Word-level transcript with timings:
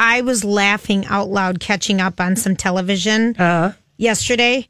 I 0.00 0.22
was 0.22 0.44
laughing 0.44 1.04
out 1.06 1.28
loud 1.28 1.60
catching 1.60 2.00
up 2.00 2.20
on 2.20 2.34
some 2.34 2.56
television 2.56 3.36
Uh-huh. 3.38 3.72
yesterday. 3.98 4.66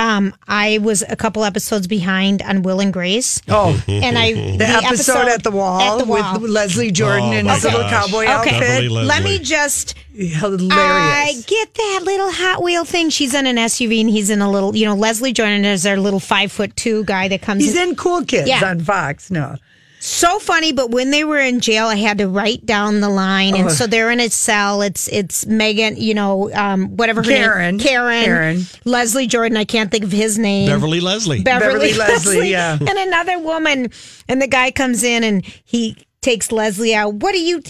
Um, 0.00 0.32
I 0.46 0.78
was 0.78 1.02
a 1.08 1.16
couple 1.16 1.42
episodes 1.42 1.88
behind 1.88 2.40
on 2.42 2.62
Will 2.62 2.78
and 2.78 2.92
Grace. 2.92 3.42
Oh, 3.48 3.82
and 3.88 4.16
I 4.16 4.32
the, 4.56 4.64
episode, 4.64 5.26
at 5.26 5.42
the 5.42 5.50
wall, 5.50 5.80
at 5.80 5.98
the 5.98 6.04
wall. 6.04 6.38
with 6.38 6.48
Leslie 6.48 6.92
Jordan 6.92 7.30
Oh, 7.30 7.32
in 7.32 7.46
my 7.46 7.54
his 7.54 7.64
little 7.64 7.82
cowboy 7.82 8.22
Okay. 8.22 8.26
outfit. 8.30 8.60
Beverly 8.60 8.88
Leslie. 8.90 9.06
Let 9.08 9.22
me 9.24 9.38
just 9.40 9.96
Hilarious. 10.14 10.70
I 10.72 11.32
get 11.48 11.74
that 11.74 12.00
little 12.04 12.30
Hot 12.30 12.62
Wheel 12.62 12.84
thing. 12.84 13.10
She's 13.10 13.34
in 13.34 13.46
an 13.48 13.56
SUV 13.56 14.00
and 14.02 14.08
he's 14.10 14.30
in 14.30 14.40
a 14.40 14.48
little, 14.48 14.76
you 14.76 14.84
know, 14.84 14.94
Leslie 14.94 15.32
Jordan 15.32 15.64
is 15.64 15.84
our 15.84 15.96
little 15.96 16.20
five 16.20 16.52
foot 16.52 16.76
two 16.76 17.02
guy 17.02 17.26
that 17.26 17.42
comes 17.42 17.64
He's 17.64 17.74
in. 17.76 17.88
in 17.90 17.96
Cool 17.96 18.24
Kids 18.24 18.48
Yeah. 18.48 18.64
on 18.70 18.78
Fox. 18.78 19.32
No. 19.32 19.56
So 20.00 20.38
funny, 20.38 20.72
but 20.72 20.90
when 20.90 21.10
they 21.10 21.24
were 21.24 21.38
in 21.38 21.60
jail, 21.60 21.86
I 21.86 21.96
had 21.96 22.18
to 22.18 22.28
write 22.28 22.64
down 22.64 23.00
the 23.00 23.08
line, 23.08 23.56
and 23.56 23.70
so 23.70 23.86
they're 23.86 24.10
in 24.10 24.20
a 24.20 24.30
cell. 24.30 24.80
It's 24.82 25.08
it's 25.08 25.44
Megan, 25.46 25.96
you 25.96 26.14
know, 26.14 26.52
um, 26.52 26.96
whatever 26.96 27.22
her 27.22 27.28
Karen. 27.28 27.76
name, 27.76 27.86
Karen, 27.86 28.24
Karen. 28.24 28.62
Leslie 28.84 29.26
Jordan. 29.26 29.56
I 29.56 29.64
can't 29.64 29.90
think 29.90 30.04
of 30.04 30.12
his 30.12 30.38
name. 30.38 30.68
Beverly 30.68 31.00
Leslie. 31.00 31.42
Beverly, 31.42 31.90
Beverly 31.90 31.94
Leslie, 31.94 32.50
yeah. 32.50 32.78
and 32.80 32.88
another 32.90 33.40
woman. 33.40 33.90
And 34.28 34.40
the 34.40 34.46
guy 34.46 34.70
comes 34.70 35.02
in 35.02 35.24
and 35.24 35.44
he 35.64 35.96
takes 36.20 36.52
Leslie 36.52 36.94
out. 36.94 37.14
What 37.14 37.34
are 37.34 37.38
you? 37.38 37.62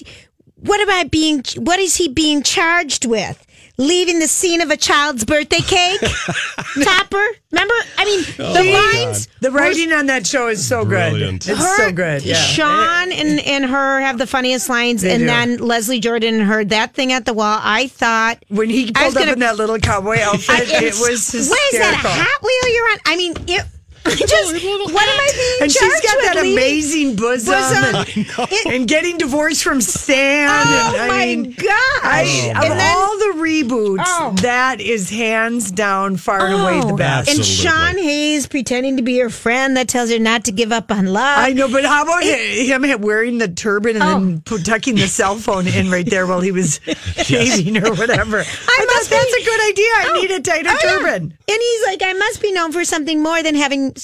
What 0.56 0.80
am 0.80 0.90
I 0.90 1.04
being? 1.04 1.42
What 1.56 1.78
is 1.78 1.96
he 1.96 2.08
being 2.08 2.42
charged 2.42 3.06
with? 3.06 3.46
Leaving 3.80 4.18
the 4.18 4.26
scene 4.26 4.60
of 4.60 4.70
a 4.70 4.76
child's 4.76 5.24
birthday 5.24 5.60
cake, 5.60 6.00
Topper. 6.82 7.24
Remember? 7.52 7.74
I 7.96 8.04
mean, 8.04 8.24
oh, 8.40 8.52
the 8.52 8.72
lines. 9.04 9.28
The 9.40 9.52
writing 9.52 9.92
on 9.92 10.06
that 10.06 10.26
show 10.26 10.48
is 10.48 10.66
so 10.66 10.84
Brilliant. 10.84 11.44
good. 11.46 11.52
It's 11.52 11.60
Her- 11.62 11.76
so 11.76 11.92
good. 11.92 12.22
Yeah. 12.24 12.34
Sean 12.34 13.12
and, 13.12 13.38
and 13.40 13.64
her 13.66 14.00
have 14.00 14.18
the 14.18 14.26
funniest 14.26 14.68
lines, 14.68 15.02
They 15.02 15.12
and 15.12 15.20
do. 15.20 15.26
then 15.26 15.56
Leslie 15.58 16.00
Jordan 16.00 16.34
and 16.40 16.42
her 16.42 16.64
that 16.64 16.94
thing 16.94 17.12
at 17.12 17.24
the 17.24 17.32
wall. 17.32 17.60
I 17.62 17.86
thought 17.86 18.42
When 18.48 18.68
he 18.68 18.82
was 18.86 18.90
pulled 18.92 19.16
up 19.16 19.22
gonna- 19.22 19.32
in 19.34 19.38
that 19.40 19.56
little 19.56 19.78
cowboy 19.78 20.18
outfit, 20.22 20.68
it 20.70 20.94
was 20.98 21.30
hysterical. 21.30 21.50
What 21.50 21.72
is 21.74 21.78
that? 21.78 22.02
A 22.04 22.08
Hot 22.08 22.42
Wheel 22.42 22.74
you're 22.74 22.90
on? 22.90 22.98
I 23.06 23.16
mean, 23.16 23.34
it. 23.46 23.64
Just 24.08 24.52
what 24.54 25.08
am 25.08 25.20
I 25.20 25.30
being 25.34 25.62
and 25.62 25.70
she's 25.72 26.00
got 26.00 26.16
with? 26.16 26.24
that 26.24 26.36
Leaving- 26.36 26.52
amazing 26.58 27.16
bosom, 27.16 27.52
bosom. 27.54 27.94
And, 27.94 28.06
It- 28.52 28.66
and 28.74 28.88
getting 28.88 29.18
divorced 29.18 29.62
from 29.62 29.80
Stan. 29.80 30.48
Oh 30.48 30.92
and, 30.94 31.02
I 31.02 31.08
my 31.08 31.26
mean, 31.26 31.52
gosh! 31.52 31.66
I, 32.02 32.52
of 32.56 32.62
And 32.64 32.80
then- 32.80 32.96
all 32.96 33.18
the 33.18 33.32
reboots, 33.38 34.04
Oh. 34.06 34.34
that 34.42 34.80
is 34.80 35.10
hands 35.10 35.70
down, 35.70 36.16
far 36.16 36.46
and 36.46 36.54
away 36.54 36.80
the 36.80 36.94
Oh, 36.94 36.96
best. 36.96 37.28
And 37.30 37.44
Sean 37.44 37.98
Hayes 37.98 38.46
pretending 38.46 38.96
to 38.96 39.02
be 39.02 39.14
your 39.14 39.30
friend 39.30 39.76
that 39.76 39.88
tells 39.88 40.10
her 40.10 40.18
not 40.18 40.44
to 40.44 40.52
give 40.52 40.72
up 40.72 40.90
on 40.90 41.06
love. 41.06 41.38
I 41.38 41.52
know, 41.52 41.68
but 41.68 41.84
how 41.84 42.02
about 42.04 42.22
him 42.22 43.00
wearing 43.02 43.38
the 43.38 43.48
turban 43.48 43.96
and 44.00 44.02
Oh. 44.48 44.54
then 44.56 44.62
tucking 44.64 44.94
the 44.96 45.06
cell 45.08 45.36
phone 45.36 45.66
in 45.68 45.90
right 45.90 46.06
there 46.08 46.26
while 46.26 46.40
he 46.40 46.52
was 46.52 46.80
shaving 47.22 47.76
or 47.84 47.92
whatever? 47.94 48.38
I, 48.40 48.86
thought 48.98 49.10
must 49.10 49.10
be- 49.10 49.16
that's 49.16 49.34
a 49.34 49.44
good 49.44 49.68
idea. 49.70 49.86
I 49.86 50.06
Oh. 50.10 50.20
need 50.20 50.30
a 50.30 50.40
tighter 50.40 50.68
Oh, 50.70 50.78
yeah. 50.84 50.90
turban. 50.90 51.22
And 51.22 51.58
he's 51.60 51.86
like, 51.86 52.02
I 52.02 52.12
must 52.14 52.42
be 52.42 52.52
known 52.52 52.72
for 52.72 52.84
something 52.84 53.22
more 53.22 53.42
than 53.42 53.54
having 53.54 53.94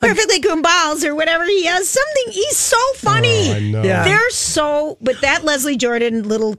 perfectly 0.00 0.40
groomed 0.40 0.62
balls 0.62 1.04
or 1.04 1.14
whatever 1.14 1.44
he 1.44 1.64
has. 1.66 1.88
Something. 1.88 2.32
He's 2.32 2.56
so 2.56 2.78
funny. 2.96 3.50
Oh, 3.50 3.54
I 3.54 3.60
know. 3.60 3.82
Yeah. 3.82 4.04
They're 4.04 4.30
so. 4.30 4.98
But 5.00 5.20
that 5.22 5.44
Leslie 5.44 5.76
Jordan 5.76 6.28
little 6.28 6.56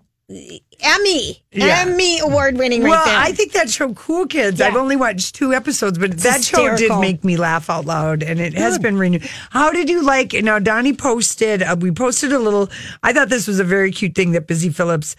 Emmy, 0.81 1.41
Yeah. 1.53 1.85
Emmy 1.87 2.19
award 2.19 2.57
winning 2.57 2.83
right 2.83 2.89
Well, 2.91 3.05
there. 3.05 3.17
I 3.17 3.31
think 3.31 3.53
that 3.53 3.69
show 3.69 3.93
Cool 3.93 4.27
Kids. 4.27 4.59
Yeah. 4.59 4.67
I've 4.67 4.75
only 4.75 4.97
watched 4.97 5.35
two 5.35 5.53
episodes, 5.53 5.97
but 5.97 6.17
that 6.19 6.43
show 6.43 6.75
did 6.75 6.91
make 6.99 7.23
me 7.23 7.37
laugh 7.37 7.69
out 7.69 7.85
loud, 7.85 8.23
and 8.23 8.39
it 8.41 8.53
has 8.53 8.77
been 8.77 8.97
renewed. 8.97 9.23
How 9.51 9.71
did 9.71 9.89
you 9.89 10.03
like? 10.03 10.33
It? 10.33 10.43
Now, 10.43 10.59
Donnie 10.59 10.93
posted. 10.93 11.63
Uh, 11.63 11.77
we 11.79 11.91
posted 11.91 12.33
a 12.33 12.39
little. 12.39 12.69
I 13.01 13.13
thought 13.13 13.29
this 13.29 13.47
was 13.47 13.59
a 13.61 13.63
very 13.63 13.89
cute 13.91 14.15
thing 14.15 14.33
that 14.33 14.47
Busy 14.47 14.69
Phillips 14.69 15.15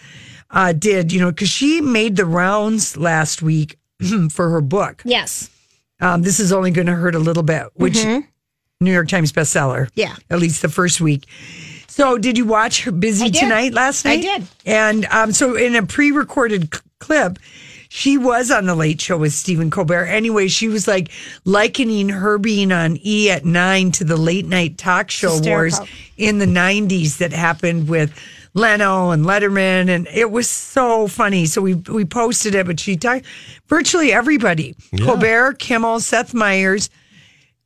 uh, 0.50 0.72
did. 0.72 1.12
You 1.12 1.20
know, 1.20 1.30
because 1.30 1.48
she 1.50 1.80
made 1.80 2.16
the 2.16 2.24
rounds 2.27 2.96
last 2.96 3.42
week 3.42 3.78
for 4.30 4.50
her 4.50 4.60
book. 4.60 5.02
yes. 5.04 5.50
Um, 6.00 6.22
this 6.22 6.38
is 6.38 6.52
only 6.52 6.70
going 6.70 6.86
to 6.86 6.94
hurt 6.94 7.16
a 7.16 7.18
little 7.18 7.42
bit, 7.42 7.66
which 7.74 8.04
New 8.81 8.92
York 8.92 9.09
Times 9.09 9.32
bestseller. 9.32 9.86
Mm-hmm. 9.86 10.00
Yeah. 10.00 10.14
at 10.31 10.38
least 10.38 10.62
the 10.62 10.69
first 10.69 11.00
week. 11.00 11.26
So, 11.88 12.16
did 12.19 12.38
you 12.38 12.44
watch 12.44 12.84
her 12.84 12.92
Busy 12.92 13.31
Tonight 13.31 13.72
last 13.75 14.04
night? 14.04 14.20
I 14.20 14.22
did. 14.22 14.47
And 14.64 15.04
um, 15.06 15.32
so, 15.32 15.56
in 15.56 15.75
a 15.75 15.84
pre-recorded 15.84 16.72
c- 16.72 16.80
clip, 17.00 17.41
she 17.88 18.19
was 18.19 18.50
on 18.50 18.66
the 18.66 18.75
Late 18.75 19.00
Show 19.00 19.16
with 19.16 19.32
Stephen 19.32 19.71
Colbert. 19.71 20.06
Anyway, 20.06 20.49
she 20.49 20.69
was 20.69 20.87
like 20.87 21.10
likening 21.44 22.10
her 22.10 22.38
being 22.38 22.71
on 22.72 22.99
E 23.04 23.31
at 23.31 23.44
nine 23.44 23.91
to 23.93 24.04
the 24.04 24.16
late 24.16 24.47
night 24.47 24.76
talk 24.78 25.10
show 25.10 25.38
wars 25.50 25.78
in 26.16 26.38
the 26.38 26.47
'90s 26.47 27.19
that 27.19 27.32
happened 27.32 27.88
with. 27.88 28.12
Leno 28.54 29.10
and 29.10 29.25
Letterman, 29.25 29.88
and 29.88 30.09
it 30.12 30.32
was 30.32 30.48
so 30.48 31.06
funny. 31.06 31.47
So 31.47 31.60
we 31.60 31.75
we 31.75 32.04
posted 32.04 32.56
it, 32.56 32.66
but 32.66 32.81
she 32.81 32.97
talked 32.97 33.25
virtually 33.69 34.10
everybody: 34.10 34.75
Colbert, 34.98 35.59
Kimmel, 35.60 36.00
Seth 36.00 36.34
Meyers, 36.34 36.91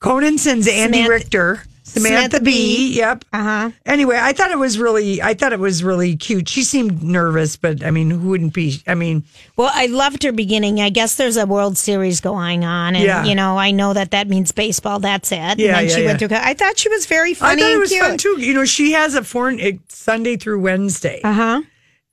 Conan 0.01 0.37
sends 0.37 0.67
Andy 0.69 1.05
Samantha- 1.05 1.11
Richter, 1.11 1.65
Samantha, 1.85 2.15
Samantha 2.17 2.41
Bee. 2.41 2.77
Bee. 2.93 2.97
Yep. 2.99 3.25
Uh 3.33 3.43
huh. 3.43 3.71
Anyway, 3.87 4.17
I 4.21 4.33
thought 4.33 4.51
it 4.53 4.59
was 4.59 4.79
really, 4.79 5.21
I 5.21 5.35
thought 5.35 5.53
it 5.53 5.59
was 5.59 5.83
really 5.83 6.17
cute. 6.17 6.49
She 6.49 6.63
seemed 6.63 7.03
nervous, 7.03 7.57
but 7.57 7.85
I 7.85 7.91
mean, 7.91 8.11
who 8.11 8.29
wouldn't 8.29 8.55
be? 8.55 8.83
I 8.87 8.95
mean, 8.95 9.25
Well, 9.57 9.71
I 9.73 9.87
loved 9.87 10.23
her 10.23 10.33
beginning. 10.33 10.81
I 10.81 10.91
guess 10.91 11.17
there's 11.17 11.37
a 11.37 11.45
World 11.45 11.77
Series 11.77 12.21
going 12.21 12.65
on, 12.65 12.95
and 12.95 13.05
Yeah. 13.05 13.25
you 13.25 13.35
know, 13.35 13.59
I 13.59 13.73
know 13.73 13.93
that 13.95 14.13
that 14.13 14.29
means 14.29 14.53
baseball. 14.53 15.01
That's 15.01 15.33
it. 15.33 15.37
and 15.39 15.59
Yeah, 15.61 15.73
then 15.77 15.89
yeah, 15.89 15.95
she 15.97 16.05
went 16.05 16.19
through. 16.21 16.29
I 16.33 16.55
thought 16.55 16.79
she 16.79 16.89
was 16.89 17.07
very 17.07 17.35
funny. 17.35 17.61
I 17.61 17.65
thought 17.65 17.71
it 17.71 17.73
and 17.73 17.81
was 17.81 17.91
cute. 17.91 18.03
fun 18.05 18.17
too. 18.19 18.37
You 18.41 18.55
know, 18.55 18.65
she 18.65 18.93
has 18.93 19.15
a 19.15 19.25
foreign 19.25 19.59
it, 19.59 19.81
Sunday 19.89 20.37
through 20.37 20.61
Wednesday, 20.61 21.21
Uh 21.25 21.33
huh. 21.33 21.63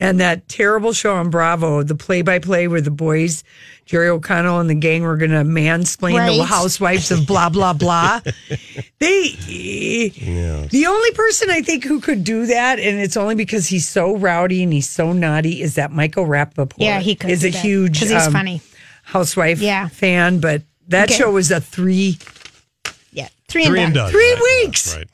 And 0.02 0.22
that 0.22 0.48
terrible 0.48 0.94
show 0.94 1.14
on 1.16 1.30
Bravo, 1.30 1.84
the 1.84 1.94
play-by-play 1.96 2.70
where 2.70 2.80
the 2.80 2.90
boys, 2.90 3.44
Jerry 3.86 4.08
O'Connell 4.08 4.60
and 4.62 4.70
the 4.70 4.74
gang, 4.76 5.04
were 5.04 5.18
going 5.18 5.32
to 5.32 5.44
mansplain 5.44 6.38
the 6.38 6.46
housewives 6.46 7.12
of 7.12 7.28
blah 7.28 7.50
blah 7.50 7.74
blah. 7.74 8.22
they, 9.00 9.30
the 10.72 10.86
only 10.88 11.12
person 11.12 11.50
I 11.50 11.62
think 11.62 11.84
who 11.84 12.00
could 12.00 12.24
do 12.24 12.46
that, 12.46 12.80
and 12.80 12.98
it's 13.00 13.18
only 13.18 13.36
because 13.36 13.68
he's 13.68 13.88
so 13.88 14.16
rowdy 14.16 14.64
and 14.64 14.72
he's 14.72 14.88
so 14.90 15.12
naughty, 15.12 15.62
is 15.62 15.76
that 15.76 15.92
Michael 15.92 16.26
Rapaport. 16.26 16.74
Yeah, 16.78 17.00
he 17.02 17.16
could 17.16 17.30
is 17.32 17.42
do 17.42 17.48
a 17.48 17.52
that, 17.52 17.62
huge 17.62 18.00
'cause 18.00 18.10
he's 18.10 18.28
um, 18.28 18.32
funny. 18.34 18.62
housewife 19.04 19.60
Yeah. 19.60 19.90
fan, 19.90 20.40
but 20.40 20.64
that 20.88 21.10
Okay. 21.10 21.18
show 21.18 21.32
was 21.32 21.52
a 21.52 21.60
three 21.60 22.18
Yeah, 23.12 23.28
three, 23.48 23.66
Three 23.66 23.80
and 23.80 23.88
and 23.88 23.94
done. 23.96 24.04
done. 24.06 24.12
three 24.14 24.34
Right, 24.34 24.62
weeks. 24.66 24.96
right. 24.96 25.08